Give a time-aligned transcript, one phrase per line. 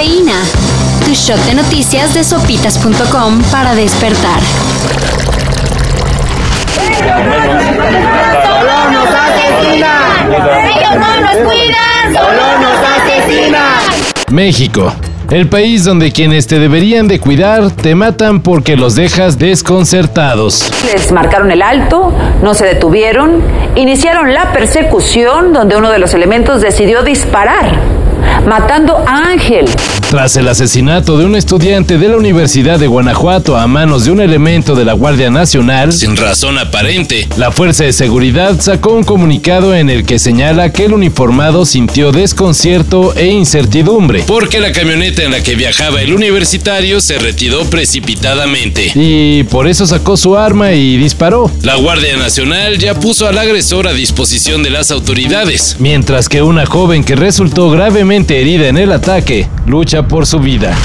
[0.00, 0.40] Cafeína.
[1.04, 4.40] Tu shot de noticias de sopitas.com para despertar.
[8.46, 9.92] Solo nos asesina.
[10.70, 12.14] Ellos no nos cuidan.
[12.14, 13.78] Solo nos asesina.
[14.30, 14.90] México.
[15.30, 20.72] El país donde quienes te deberían de cuidar te matan porque los dejas desconcertados.
[20.90, 22.10] Les marcaron el alto,
[22.42, 23.42] no se detuvieron,
[23.76, 27.78] iniciaron la persecución donde uno de los elementos decidió disparar,
[28.46, 29.66] matando a Ángel.
[30.10, 34.20] Tras el asesinato de un estudiante de la Universidad de Guanajuato a manos de un
[34.20, 39.72] elemento de la Guardia Nacional, sin razón aparente, la Fuerza de Seguridad sacó un comunicado
[39.72, 45.30] en el que señala que el uniformado sintió desconcierto e incertidumbre, porque la camioneta en
[45.30, 48.90] la que viajaba el universitario se retiró precipitadamente.
[48.96, 51.50] Y por eso sacó su arma y disparó.
[51.62, 56.66] La Guardia Nacional ya puso al agresor a disposición de las autoridades, mientras que una
[56.66, 60.76] joven que resultó gravemente herida en el ataque lucha por su vida.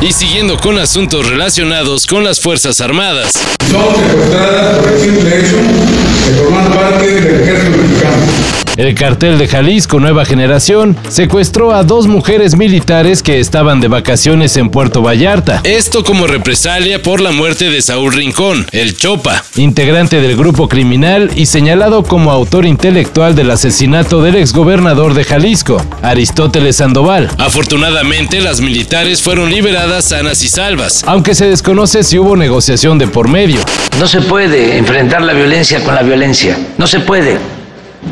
[0.00, 3.32] Y siguiendo con asuntos relacionados con las Fuerzas Armadas.
[3.68, 8.65] Son secuestradas por el simple hecho de formar parte del ejército mexicano.
[8.76, 14.54] El cartel de Jalisco Nueva Generación secuestró a dos mujeres militares que estaban de vacaciones
[14.58, 15.62] en Puerto Vallarta.
[15.64, 21.30] Esto como represalia por la muerte de Saúl Rincón, el Chopa, integrante del grupo criminal
[21.34, 27.30] y señalado como autor intelectual del asesinato del exgobernador de Jalisco, Aristóteles Sandoval.
[27.38, 33.06] Afortunadamente, las militares fueron liberadas sanas y salvas, aunque se desconoce si hubo negociación de
[33.06, 33.58] por medio.
[33.98, 36.58] No se puede enfrentar la violencia con la violencia.
[36.76, 37.55] No se puede.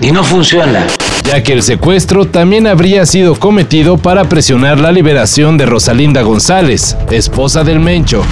[0.00, 0.86] Y no funciona.
[1.24, 6.96] ya que el secuestro también habría sido cometido para presionar la liberación de Rosalinda González,
[7.10, 8.22] esposa del Mencho.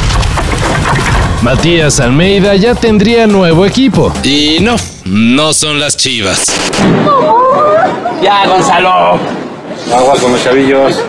[1.42, 4.12] Matías Almeida ya tendría nuevo equipo.
[4.22, 6.44] Y no, no son las chivas.
[8.22, 9.18] Ya, Gonzalo.
[9.92, 11.00] Agua con los chavillos.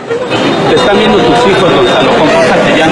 [0.68, 2.10] Te están viendo tus hijos, Gonzalo.
[2.18, 2.83] Compórtate ya.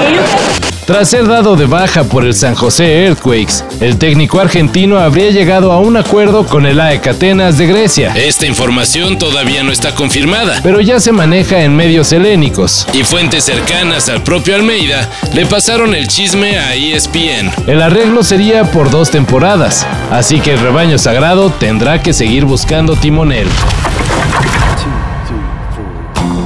[0.93, 5.71] Tras ser dado de baja por el San José Earthquakes, el técnico argentino habría llegado
[5.71, 8.13] a un acuerdo con el AEK Atenas de Grecia.
[8.15, 12.85] Esta información todavía no está confirmada, pero ya se maneja en medios helénicos.
[12.93, 17.51] Y fuentes cercanas al propio Almeida le pasaron el chisme a ESPN.
[17.65, 22.95] El arreglo sería por dos temporadas, así que el rebaño sagrado tendrá que seguir buscando
[22.95, 23.47] timonel.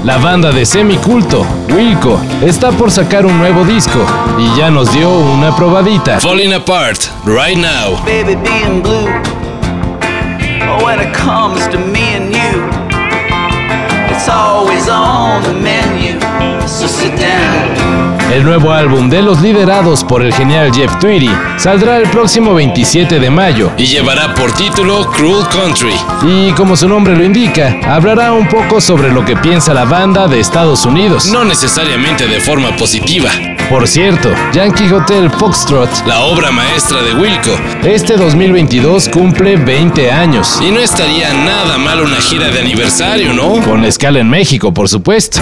[0.07, 1.45] La banda de semiculto,
[1.75, 3.99] Wilco, está por sacar un nuevo disco
[4.39, 6.17] y ya nos dio una probadita.
[6.21, 8.01] Falling Apart, Right Now.
[8.05, 9.09] baby being blue.
[18.37, 23.19] El nuevo álbum de los liderados por el genial Jeff Tweedy saldrá el próximo 27
[23.19, 25.95] de mayo y llevará por título Cruel Country.
[26.21, 30.27] Y como su nombre lo indica, hablará un poco sobre lo que piensa la banda
[30.27, 33.31] de Estados Unidos, no necesariamente de forma positiva.
[33.71, 40.59] Por cierto, Yankee Hotel Foxtrot, la obra maestra de Wilco, este 2022 cumple 20 años.
[40.61, 43.63] Y no estaría nada mal una gira de aniversario, ¿no?
[43.63, 45.41] Con escala en México, por supuesto.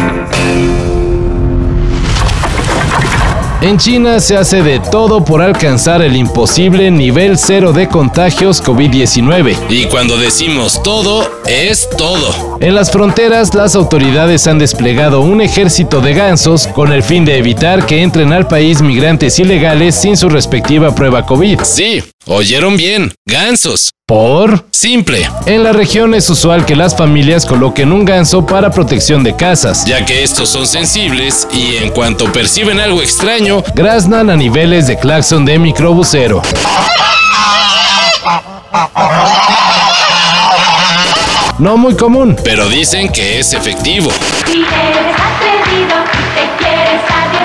[3.62, 9.56] En China se hace de todo por alcanzar el imposible nivel cero de contagios COVID-19.
[9.70, 12.58] Y cuando decimos todo, es todo.
[12.60, 17.38] En las fronteras, las autoridades han desplegado un ejército de gansos con el fin de
[17.38, 21.62] evitar que entren al país migrantes ilegales sin su respectiva prueba COVID.
[21.64, 23.92] Sí, oyeron bien, gansos.
[24.08, 25.28] Por simple.
[25.48, 29.84] En la región es usual que las familias coloquen un ganso para protección de casas,
[29.86, 35.00] ya que estos son sensibles y en cuanto perciben algo extraño, graznan a niveles de
[35.00, 36.44] claxon de microbusero.
[41.58, 44.12] No muy común, pero dicen que es efectivo.
[44.46, 45.96] Si eres atrevido,
[46.36, 47.45] te quieres arriesgar.